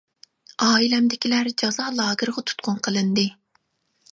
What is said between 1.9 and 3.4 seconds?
لاگېرىغا تۇتقۇن قىلىندى.